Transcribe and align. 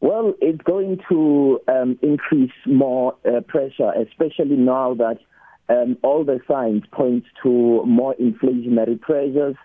Well, 0.00 0.34
it's 0.40 0.62
going 0.62 1.00
to 1.08 1.60
um, 1.66 1.98
increase 2.02 2.52
more 2.66 3.16
uh, 3.26 3.40
pressure, 3.40 3.90
especially 4.00 4.56
now 4.56 4.94
that 4.94 5.18
um, 5.68 5.98
all 6.02 6.24
the 6.24 6.38
signs 6.48 6.84
point 6.92 7.24
to 7.42 7.84
more 7.84 8.14
inflationary 8.20 9.00
pressures. 9.00 9.56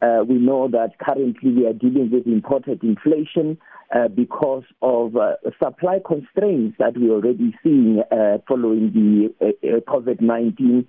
Uh, 0.00 0.24
we 0.26 0.36
know 0.36 0.68
that 0.68 0.98
currently 0.98 1.52
we 1.52 1.66
are 1.66 1.74
dealing 1.74 2.10
with 2.10 2.26
imported 2.26 2.82
inflation 2.82 3.58
uh, 3.94 4.08
because 4.08 4.62
of 4.80 5.16
uh, 5.16 5.34
supply 5.62 5.98
constraints 6.06 6.76
that 6.78 6.96
we're 6.96 7.12
already 7.12 7.52
seeing 7.62 8.00
uh, 8.10 8.38
following 8.48 8.92
the 8.94 9.34
uh, 9.44 9.76
uh, 9.76 9.80
COVID-19. 9.80 10.86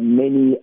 many 0.00 0.56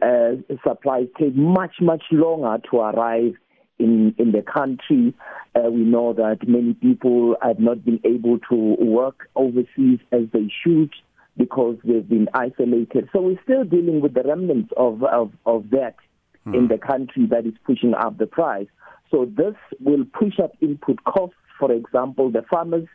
supplies 0.67 1.07
take 1.17 1.35
much, 1.35 1.75
much 1.81 2.03
longer 2.11 2.61
to 2.69 2.77
arrive 2.77 3.33
in, 3.79 4.13
in 4.17 4.31
the 4.31 4.41
country. 4.41 5.13
we 5.55 5.81
know 5.81 6.13
that 6.13 6.47
many 6.47 6.73
people 6.73 7.35
have 7.41 7.59
not 7.59 7.83
been 7.83 7.99
able 8.03 8.39
to 8.49 8.55
work 8.79 9.29
overseas 9.35 9.99
as 10.11 10.23
they 10.31 10.51
should 10.63 10.91
because 11.37 11.77
they've 11.83 12.07
been 12.07 12.27
isolated. 12.33 13.09
So 13.13 13.21
we're 13.21 13.41
still 13.43 13.63
dealing 13.63 14.01
with 14.01 14.13
the 14.13 14.23
remnants 14.23 14.71
of, 14.77 15.03
of, 15.03 15.31
of 15.45 15.69
that 15.71 15.95
hmm. 16.43 16.53
in 16.53 16.67
the 16.67 16.77
country 16.77 17.25
that 17.27 17.45
is 17.45 17.53
pushing 17.65 17.93
up 17.93 18.17
the 18.17 18.27
price. 18.27 18.67
So 19.09 19.25
this 19.25 19.55
will 19.79 20.05
push 20.05 20.39
up 20.39 20.51
input 20.61 21.03
costs 21.05 21.35
for 21.59 21.71
example, 21.73 22.31
the 22.31 22.43
farmers 22.49 22.87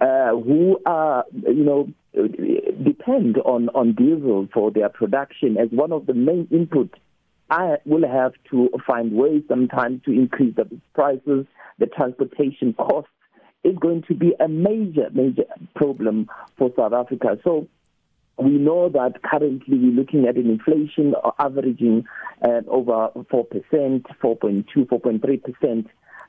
uh, 0.00 0.30
who 0.30 0.80
are, 0.84 1.24
you 1.32 1.64
know, 1.64 1.88
depend 2.82 3.38
on, 3.38 3.68
on 3.70 3.94
diesel 3.94 4.48
for 4.52 4.70
their 4.72 4.88
production 4.88 5.56
as 5.56 5.68
one 5.70 5.92
of 5.92 6.06
the 6.06 6.14
main 6.14 6.46
inputs. 6.48 6.94
I 7.50 7.76
will 7.86 8.06
have 8.06 8.32
to 8.50 8.70
find 8.86 9.12
ways 9.12 9.42
sometimes 9.48 10.02
to 10.04 10.12
increase 10.12 10.54
the 10.56 10.68
prices, 10.94 11.46
the 11.78 11.86
transportation 11.86 12.74
costs 12.74 13.10
is 13.64 13.76
going 13.78 14.02
to 14.08 14.14
be 14.14 14.34
a 14.38 14.48
major, 14.48 15.08
major 15.12 15.44
problem 15.74 16.28
for 16.56 16.70
South 16.76 16.92
Africa. 16.92 17.38
So 17.42 17.68
we 18.38 18.52
know 18.52 18.88
that 18.90 19.22
currently 19.22 19.78
we're 19.78 19.92
looking 19.92 20.26
at 20.26 20.36
an 20.36 20.48
inflation 20.48 21.14
averaging 21.38 22.04
uh, 22.42 22.60
over 22.68 23.10
4%, 23.16 23.24
4.2, 23.32 24.64
4.3%. 24.76 25.86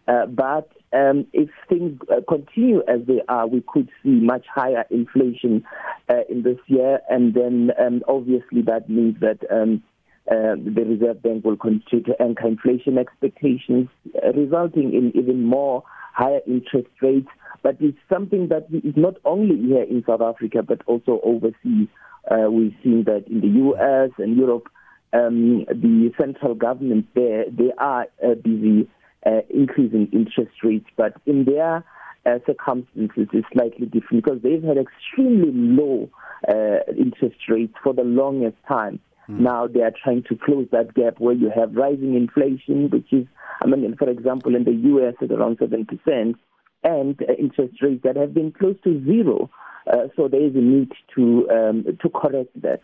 Uh, 0.07 0.25
but 0.25 0.71
um, 0.91 1.27
if 1.33 1.49
things 1.67 1.99
uh, 2.11 2.21
continue 2.27 2.81
as 2.87 3.01
they 3.05 3.21
are, 3.29 3.45
we 3.45 3.63
could 3.67 3.89
see 4.01 4.09
much 4.09 4.45
higher 4.51 4.85
inflation 4.89 5.63
uh, 6.09 6.21
in 6.27 6.41
this 6.41 6.57
year, 6.65 6.99
and 7.09 7.35
then 7.35 7.71
um, 7.79 8.01
obviously 8.07 8.63
that 8.63 8.89
means 8.89 9.15
that 9.19 9.39
um, 9.51 9.83
uh, 10.29 10.55
the 10.55 10.85
Reserve 10.87 11.23
Bank 11.23 11.43
will 11.43 11.57
continue 11.57 12.03
to 12.05 12.21
anchor 12.21 12.47
inflation 12.47 12.97
expectations, 12.97 13.89
uh, 14.23 14.31
resulting 14.33 14.93
in 14.93 15.11
even 15.15 15.43
more 15.43 15.83
higher 16.13 16.41
interest 16.45 16.89
rates. 17.01 17.27
But 17.63 17.77
it's 17.79 17.97
something 18.11 18.49
that 18.49 18.67
is 18.71 18.93
not 18.95 19.15
only 19.25 19.55
here 19.55 19.83
in 19.83 20.03
South 20.07 20.21
Africa, 20.21 20.61
but 20.61 20.81
also 20.85 21.19
overseas. 21.23 21.87
Uh, 22.29 22.49
we've 22.51 22.75
seen 22.83 23.05
that 23.05 23.25
in 23.27 23.41
the 23.41 23.47
U.S. 23.47 24.11
and 24.17 24.37
Europe, 24.37 24.69
um, 25.13 25.65
the 25.67 26.11
central 26.21 26.53
government 26.53 27.07
there 27.15 27.45
they 27.49 27.71
are 27.79 28.05
busy 28.43 28.87
uh, 29.25 29.41
increasing 29.49 30.07
interest 30.13 30.51
rates, 30.63 30.85
but 30.95 31.13
in 31.25 31.45
their 31.45 31.83
uh, 32.25 32.39
circumstances 32.45 33.27
it's 33.33 33.47
slightly 33.51 33.87
different 33.87 34.23
because 34.23 34.41
they've 34.43 34.63
had 34.63 34.77
extremely 34.77 35.51
low 35.51 36.09
uh, 36.47 36.91
interest 36.97 37.37
rates 37.49 37.73
for 37.83 37.93
the 37.93 38.03
longest 38.03 38.57
time. 38.67 38.99
Mm. 39.29 39.39
Now 39.39 39.67
they 39.67 39.81
are 39.81 39.93
trying 40.03 40.23
to 40.29 40.35
close 40.35 40.67
that 40.71 40.93
gap 40.93 41.19
where 41.19 41.35
you 41.35 41.51
have 41.55 41.75
rising 41.75 42.15
inflation, 42.15 42.89
which 42.89 43.11
is, 43.11 43.27
I 43.61 43.67
mean, 43.67 43.95
for 43.97 44.09
example, 44.09 44.55
in 44.55 44.63
the 44.63 44.73
U.S. 44.73 45.15
at 45.21 45.31
around 45.31 45.57
seven 45.59 45.85
percent, 45.85 46.37
and 46.83 47.19
uh, 47.21 47.33
interest 47.33 47.81
rates 47.81 48.01
that 48.03 48.15
have 48.15 48.33
been 48.33 48.51
close 48.51 48.75
to 48.83 49.03
zero. 49.05 49.49
Uh, 49.91 50.07
so 50.15 50.27
there 50.27 50.43
is 50.43 50.55
a 50.55 50.59
need 50.59 50.91
to 51.15 51.49
um, 51.49 51.85
to 52.01 52.09
correct 52.09 52.49
that. 52.61 52.81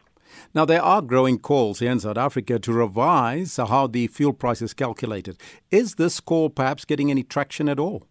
Now, 0.53 0.65
there 0.65 0.81
are 0.81 1.01
growing 1.01 1.37
calls 1.37 1.79
here 1.79 1.91
in 1.91 1.99
South 1.99 2.17
Africa 2.17 2.57
to 2.57 2.73
revise 2.73 3.57
how 3.57 3.85
the 3.87 4.07
fuel 4.07 4.33
price 4.33 4.61
is 4.61 4.73
calculated. 4.73 5.37
Is 5.69 5.95
this 5.95 6.19
call 6.19 6.49
perhaps 6.49 6.83
getting 6.83 7.11
any 7.11 7.21
traction 7.21 7.69
at 7.69 7.79
all? 7.79 8.07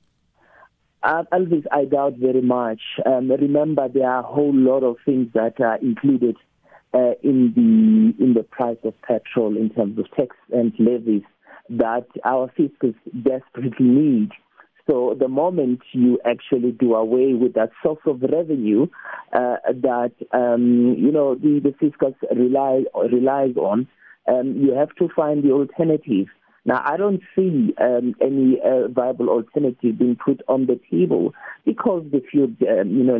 Uh, 1.02 1.24
Elvis, 1.32 1.64
I 1.70 1.84
doubt 1.84 2.14
very 2.16 2.40
much. 2.40 2.80
Um, 3.04 3.30
remember, 3.30 3.88
there 3.88 4.08
are 4.08 4.20
a 4.20 4.26
whole 4.26 4.54
lot 4.54 4.82
of 4.82 4.96
things 5.04 5.28
that 5.34 5.60
are 5.60 5.76
included 5.78 6.36
uh, 6.94 7.14
in 7.22 7.52
the 7.56 8.24
in 8.24 8.34
the 8.34 8.42
price 8.42 8.78
of 8.84 8.94
petrol 9.02 9.56
in 9.56 9.70
terms 9.70 9.98
of 9.98 10.10
tax 10.12 10.36
and 10.52 10.72
levies 10.78 11.22
that 11.68 12.06
our 12.24 12.50
fiscus 12.56 12.94
desperately 13.22 13.86
need. 13.86 14.30
So 14.88 15.16
the 15.18 15.28
moment 15.28 15.80
you 15.92 16.18
actually 16.26 16.72
do 16.72 16.94
away 16.94 17.32
with 17.32 17.54
that 17.54 17.70
source 17.82 18.00
of 18.06 18.20
revenue 18.20 18.86
uh, 19.32 19.56
that 19.66 20.12
um, 20.32 20.94
you 20.98 21.10
know 21.10 21.34
the, 21.34 21.60
the 21.62 21.74
fiscus 21.80 22.14
rely, 22.34 22.84
relies 23.10 23.56
on, 23.56 23.88
um, 24.28 24.56
you 24.56 24.74
have 24.74 24.94
to 24.96 25.08
find 25.14 25.42
the 25.42 25.52
alternative. 25.52 26.26
Now, 26.66 26.82
I 26.84 26.96
don't 26.96 27.20
see 27.36 27.74
um, 27.78 28.14
any 28.22 28.58
uh, 28.64 28.88
viable 28.88 29.28
alternative 29.28 29.98
being 29.98 30.16
put 30.16 30.40
on 30.48 30.66
the 30.66 30.80
table 30.90 31.34
because 31.66 32.04
the 32.10 32.22
fuel, 32.30 32.48
um, 32.68 32.90
you 32.90 33.04
know, 33.04 33.18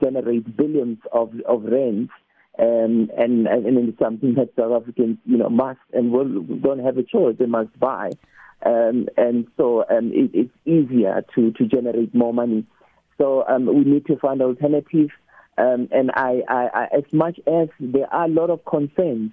generates 0.00 0.48
billions 0.56 0.98
of 1.12 1.32
of 1.48 1.64
rands, 1.64 2.10
um, 2.58 3.10
and 3.16 3.46
and 3.46 3.88
it's 3.88 3.98
something 3.98 4.34
that 4.34 4.50
South 4.56 4.82
Africans, 4.82 5.18
you 5.24 5.38
know, 5.38 5.48
must 5.48 5.80
and 5.92 6.12
will 6.12 6.42
don't 6.42 6.84
have 6.84 6.98
a 6.98 7.02
choice; 7.02 7.36
they 7.38 7.46
must 7.46 7.78
buy. 7.78 8.10
Um, 8.64 9.08
and 9.16 9.46
so 9.56 9.84
um, 9.90 10.12
it, 10.12 10.30
it's 10.34 10.54
easier 10.64 11.24
to, 11.34 11.50
to 11.52 11.66
generate 11.66 12.14
more 12.14 12.32
money. 12.32 12.64
So 13.18 13.44
um, 13.48 13.66
we 13.66 13.84
need 13.84 14.06
to 14.06 14.16
find 14.16 14.40
alternatives. 14.40 15.10
Um, 15.58 15.88
and 15.90 16.10
I, 16.14 16.42
I, 16.48 16.68
I, 16.74 16.84
as 16.96 17.12
much 17.12 17.38
as 17.46 17.68
there 17.80 18.12
are 18.12 18.24
a 18.26 18.28
lot 18.28 18.50
of 18.50 18.64
concerns 18.64 19.32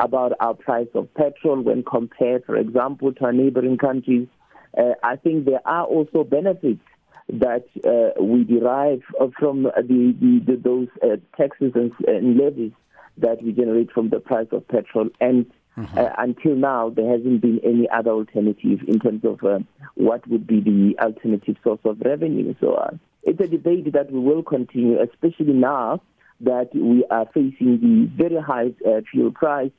about 0.00 0.32
our 0.40 0.54
price 0.54 0.86
of 0.94 1.12
petrol 1.14 1.60
when 1.60 1.82
compared, 1.82 2.44
for 2.44 2.56
example, 2.56 3.12
to 3.12 3.24
our 3.24 3.32
neighboring 3.32 3.78
countries, 3.78 4.28
uh, 4.76 4.92
I 5.02 5.16
think 5.16 5.44
there 5.44 5.66
are 5.66 5.84
also 5.84 6.22
benefits 6.24 6.80
that 7.28 7.64
uh, 7.84 8.22
we 8.22 8.44
derive 8.44 9.02
from 9.38 9.64
the, 9.64 9.72
the, 9.76 10.42
the 10.46 10.56
those 10.56 10.88
uh, 11.02 11.16
taxes 11.36 11.72
and, 11.74 11.92
and 12.06 12.38
levies 12.38 12.72
that 13.18 13.42
we 13.42 13.52
generate 13.52 13.90
from 13.92 14.08
the 14.08 14.20
price 14.20 14.46
of 14.52 14.66
petrol 14.68 15.08
and 15.20 15.46
Mm-hmm. 15.78 15.96
Uh, 15.96 16.08
until 16.18 16.56
now, 16.56 16.90
there 16.90 17.08
hasn't 17.08 17.40
been 17.40 17.60
any 17.62 17.88
other 17.90 18.10
alternative 18.10 18.80
in 18.88 18.98
terms 18.98 19.24
of 19.24 19.44
uh, 19.44 19.60
what 19.94 20.26
would 20.26 20.44
be 20.44 20.60
the 20.60 20.96
alternative 21.00 21.54
source 21.62 21.78
of 21.84 22.00
revenue. 22.00 22.52
So 22.60 22.74
uh, 22.74 22.90
it's 23.22 23.40
a 23.40 23.46
debate 23.46 23.92
that 23.92 24.10
we 24.10 24.18
will 24.18 24.42
continue, 24.42 25.00
especially 25.00 25.52
now 25.52 26.02
that 26.40 26.70
we 26.74 27.04
are 27.10 27.26
facing 27.26 27.78
the 27.80 28.10
very 28.16 28.42
high 28.42 28.72
uh, 28.84 29.02
fuel 29.10 29.30
price. 29.30 29.70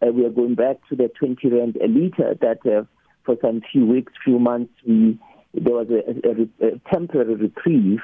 Uh, 0.00 0.12
we 0.12 0.24
are 0.24 0.30
going 0.30 0.54
back 0.54 0.76
to 0.90 0.96
the 0.96 1.10
20 1.18 1.48
rand 1.48 1.76
a 1.82 1.88
liter 1.88 2.36
that 2.40 2.64
uh, 2.64 2.84
for 3.24 3.36
some 3.42 3.60
few 3.72 3.84
weeks, 3.84 4.12
few 4.24 4.38
months, 4.38 4.72
we 4.86 5.18
there 5.54 5.74
was 5.74 5.88
a, 5.90 6.64
a, 6.64 6.68
a 6.68 6.78
temporary 6.90 7.34
reprieve 7.34 8.00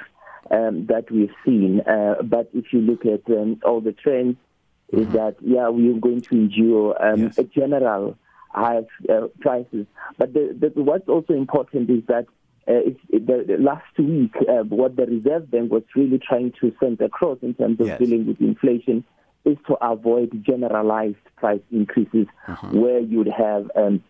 um, 0.51 0.87
that 0.87 1.11
we've 1.11 1.35
seen. 1.45 1.83
but 2.23 2.51
if 2.55 2.73
you 2.73 2.81
look 2.81 3.05
at 3.07 3.29
um, 3.35 3.61
all 3.65 3.81
the 3.81 3.93
trends, 3.93 4.37
is 4.93 5.07
mm-hmm. 5.07 5.13
that 5.17 5.37
yeah 5.41 5.69
we 5.71 5.91
are 5.91 5.99
going 5.99 6.21
to 6.21 6.31
endure 6.35 7.03
um, 7.05 7.23
yes. 7.23 7.39
a 7.39 7.45
general 7.45 8.17
high 8.51 8.83
uh, 9.09 9.27
prices. 9.41 9.87
But 10.19 10.33
the, 10.33 10.57
the, 10.75 10.81
what's 10.81 11.09
also 11.09 11.33
important 11.33 11.91
is 11.91 12.03
that 12.07 12.27
uh, 12.69 12.81
it's, 12.87 13.01
the, 13.11 13.45
the 13.47 13.57
last 13.59 13.99
week, 13.99 14.35
uh, 14.49 14.63
what 14.65 14.97
the 14.97 15.07
Reserve 15.07 15.51
Bank 15.51 15.73
was 15.73 15.83
really 15.95 16.19
trying 16.19 16.53
to 16.61 16.73
send 16.81 17.01
across 17.01 17.39
in 17.43 17.55
terms 17.55 17.81
of 17.81 17.89
yes. 17.89 17.99
dealing 17.99 18.27
with 18.27 18.41
inflation 18.41 19.05
is 19.45 19.59
to 19.67 19.75
avoid 19.85 20.43
generalized 20.47 21.17
price 21.37 21.61
increases 21.71 22.27
uh-huh. 22.49 22.69
where 22.69 23.01
you'd 23.01 23.29
have 23.29 23.71
um, 23.77 24.03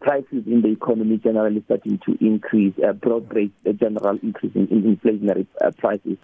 prices 0.00 0.44
in 0.46 0.62
the 0.62 0.68
economy 0.68 1.18
generally 1.18 1.62
starting 1.66 1.98
to 2.06 2.16
increase, 2.24 2.74
uh, 2.86 2.92
broad-based 2.92 3.52
uh, 3.68 3.72
general 3.72 4.18
increase 4.22 4.52
in, 4.54 4.66
in 4.68 4.96
inflationary 4.96 5.46
uh, 5.64 5.70
prices. 5.78 6.16